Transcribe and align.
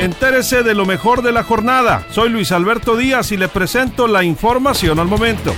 Entérese 0.00 0.64
de 0.64 0.74
lo 0.74 0.86
mejor 0.86 1.22
de 1.22 1.30
la 1.30 1.44
jornada. 1.44 2.04
Soy 2.10 2.28
Luis 2.28 2.50
Alberto 2.50 2.96
Díaz 2.96 3.30
y 3.30 3.36
le 3.36 3.46
presento 3.48 4.08
la 4.08 4.24
información 4.24 4.98
al 4.98 5.06
momento. 5.06 5.54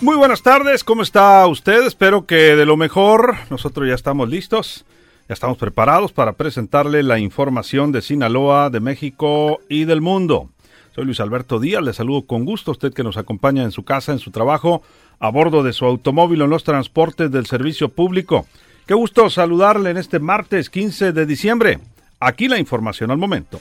Muy 0.00 0.16
buenas 0.16 0.42
tardes, 0.42 0.82
¿cómo 0.82 1.02
está 1.02 1.46
usted? 1.46 1.86
Espero 1.86 2.26
que 2.26 2.56
de 2.56 2.66
lo 2.66 2.76
mejor. 2.76 3.36
Nosotros 3.48 3.88
ya 3.88 3.94
estamos 3.94 4.28
listos, 4.28 4.84
ya 5.28 5.34
estamos 5.34 5.56
preparados 5.56 6.12
para 6.12 6.32
presentarle 6.32 7.04
la 7.04 7.20
información 7.20 7.92
de 7.92 8.02
Sinaloa, 8.02 8.70
de 8.70 8.80
México 8.80 9.60
y 9.68 9.84
del 9.84 10.00
mundo. 10.00 10.50
Soy 10.94 11.04
Luis 11.04 11.20
Alberto 11.20 11.60
Díaz, 11.60 11.82
le 11.82 11.92
saludo 11.92 12.26
con 12.26 12.44
gusto 12.44 12.72
a 12.72 12.72
usted 12.72 12.92
que 12.92 13.04
nos 13.04 13.16
acompaña 13.16 13.62
en 13.62 13.70
su 13.70 13.84
casa, 13.84 14.12
en 14.12 14.18
su 14.18 14.32
trabajo, 14.32 14.82
a 15.20 15.30
bordo 15.30 15.62
de 15.62 15.72
su 15.72 15.84
automóvil 15.84 16.42
o 16.42 16.44
en 16.46 16.50
los 16.50 16.64
transportes 16.64 17.30
del 17.30 17.46
servicio 17.46 17.88
público. 17.88 18.46
Qué 18.84 18.94
gusto 18.94 19.30
saludarle 19.30 19.90
en 19.90 19.96
este 19.96 20.18
martes 20.18 20.70
15 20.70 21.12
de 21.12 21.24
diciembre. 21.24 21.78
Aquí 22.18 22.48
la 22.48 22.58
información 22.58 23.10
al 23.10 23.18
momento. 23.18 23.60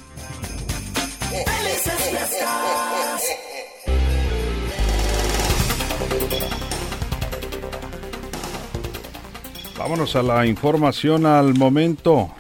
Vámonos 9.78 10.15
a 10.15 10.24
la 10.24 10.46
información 10.46 11.26
al 11.26 11.54
momento. 11.54 12.32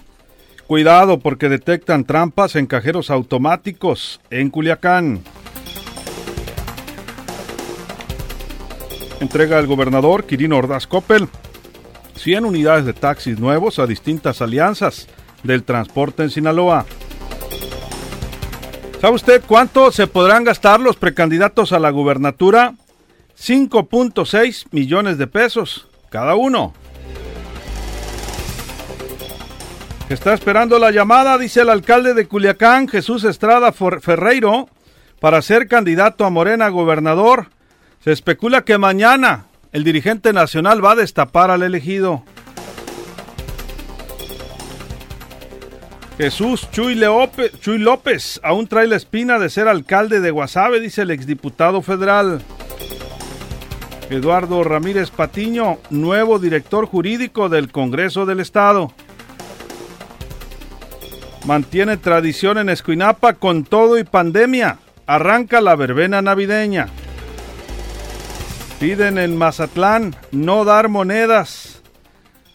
Cuidado 0.67 1.19
porque 1.19 1.49
detectan 1.49 2.05
trampas 2.05 2.55
en 2.55 2.65
cajeros 2.65 3.11
automáticos 3.11 4.21
en 4.29 4.49
Culiacán. 4.49 5.21
Entrega 9.19 9.59
el 9.59 9.67
gobernador 9.67 10.25
Quirino 10.25 10.57
Ordaz 10.57 10.87
Coppel 10.87 11.27
100 12.15 12.45
unidades 12.45 12.85
de 12.85 12.93
taxis 12.93 13.37
nuevos 13.37 13.79
a 13.79 13.85
distintas 13.85 14.41
alianzas 14.41 15.07
del 15.45 15.63
transporte 15.63 16.23
en 16.23 16.29
Sinaloa. 16.29 16.85
¿Sabe 18.99 19.15
usted 19.15 19.43
cuánto 19.45 19.91
se 19.91 20.07
podrán 20.07 20.43
gastar 20.43 20.79
los 20.79 20.95
precandidatos 20.95 21.71
a 21.71 21.79
la 21.79 21.91
gubernatura? 21.91 22.73
5.6 23.39 24.67
millones 24.71 25.17
de 25.17 25.27
pesos 25.27 25.87
cada 26.09 26.35
uno. 26.35 26.73
Está 30.09 30.33
esperando 30.33 30.77
la 30.79 30.91
llamada, 30.91 31.37
dice 31.37 31.61
el 31.61 31.69
alcalde 31.69 32.13
de 32.13 32.27
Culiacán, 32.27 32.87
Jesús 32.87 33.23
Estrada 33.23 33.71
Ferreiro, 33.71 34.69
para 35.19 35.41
ser 35.41 35.67
candidato 35.67 36.25
a 36.25 36.29
Morena 36.29 36.69
gobernador. 36.69 37.47
Se 38.03 38.11
especula 38.11 38.63
que 38.63 38.77
mañana 38.77 39.45
el 39.71 39.83
dirigente 39.83 40.31
nacional 40.31 40.83
va 40.83 40.91
a 40.91 40.95
destapar 40.95 41.49
al 41.49 41.63
elegido. 41.63 42.23
Jesús 46.17 46.69
Chuy, 46.71 46.95
López 46.95 48.39
aún 48.41 48.67
trae 48.67 48.87
la 48.87 48.95
espina 48.95 49.37
de 49.37 49.49
ser 49.49 49.67
alcalde 49.67 50.21
de 50.21 50.31
Guasave, 50.31 50.79
dice 50.79 51.01
el 51.01 51.11
exdiputado 51.11 51.81
federal. 51.81 52.41
Eduardo 54.09 54.63
Ramírez 54.63 55.11
Patiño, 55.11 55.77
nuevo 55.89 56.39
director 56.39 56.85
jurídico 56.85 57.49
del 57.49 57.69
Congreso 57.69 58.25
del 58.25 58.39
Estado. 58.39 58.93
Mantiene 61.45 61.97
tradición 61.97 62.59
en 62.59 62.69
Escuinapa 62.69 63.33
con 63.33 63.65
todo 63.65 63.97
y 63.97 64.05
pandemia. 64.05 64.79
Arranca 65.07 65.59
la 65.59 65.75
verbena 65.75 66.21
navideña. 66.21 66.87
Piden 68.79 69.17
en 69.17 69.37
Mazatlán 69.37 70.15
no 70.31 70.63
dar 70.63 70.87
monedas 70.87 71.81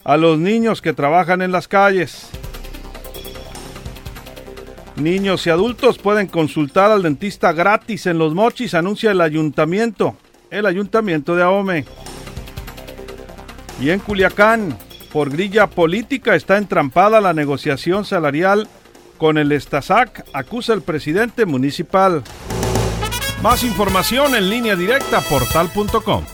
a 0.02 0.16
los 0.16 0.38
niños 0.38 0.80
que 0.80 0.92
trabajan 0.92 1.42
en 1.42 1.52
las 1.52 1.68
calles. 1.68 2.30
Niños 5.00 5.46
y 5.46 5.50
adultos 5.50 5.96
pueden 5.96 6.26
consultar 6.26 6.90
al 6.90 7.02
dentista 7.02 7.52
gratis 7.52 8.04
en 8.06 8.18
Los 8.18 8.34
Mochis, 8.34 8.74
anuncia 8.74 9.10
el 9.10 9.22
ayuntamiento, 9.22 10.14
el 10.50 10.66
ayuntamiento 10.66 11.34
de 11.34 11.42
Ahome. 11.42 11.86
Y 13.80 13.90
en 13.90 14.00
Culiacán, 14.00 14.76
por 15.10 15.30
grilla 15.30 15.68
política, 15.68 16.34
está 16.34 16.58
entrampada 16.58 17.22
la 17.22 17.32
negociación 17.32 18.04
salarial 18.04 18.68
con 19.16 19.38
el 19.38 19.52
Estasac, 19.52 20.26
acusa 20.34 20.74
el 20.74 20.82
presidente 20.82 21.46
municipal. 21.46 22.22
Más 23.42 23.64
información 23.64 24.34
en 24.34 24.50
línea 24.50 24.76
directa 24.76 25.22
portal.com. 25.22 26.24